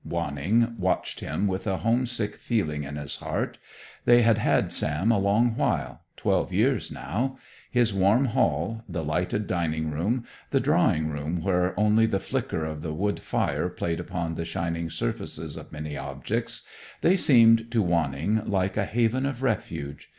Wanning 0.03 0.75
watched 0.79 1.19
him 1.19 1.45
with 1.45 1.67
a 1.67 1.77
homesick 1.77 2.37
feeling 2.37 2.83
in 2.83 2.95
his 2.95 3.17
heart. 3.17 3.59
They 4.05 4.23
had 4.23 4.39
had 4.39 4.71
Sam 4.71 5.11
a 5.11 5.19
long 5.19 5.55
while, 5.55 6.01
twelve 6.17 6.51
years, 6.51 6.91
now. 6.91 7.37
His 7.69 7.93
warm 7.93 8.25
hall, 8.25 8.83
the 8.89 9.03
lighted 9.03 9.45
dining 9.45 9.91
room, 9.91 10.25
the 10.49 10.59
drawing 10.59 11.11
room 11.11 11.43
where 11.43 11.79
only 11.79 12.07
the 12.07 12.19
flicker 12.19 12.65
of 12.65 12.81
the 12.81 12.95
wood 12.95 13.19
fire 13.19 13.69
played 13.69 13.99
upon 13.99 14.33
the 14.33 14.43
shining 14.43 14.89
surfaces 14.89 15.55
of 15.55 15.71
many 15.71 15.95
objects 15.95 16.63
they 17.01 17.15
seemed 17.15 17.69
to 17.69 17.83
Wanning 17.83 18.41
like 18.49 18.77
a 18.77 18.85
haven 18.85 19.27
of 19.27 19.43
refuge. 19.43 20.09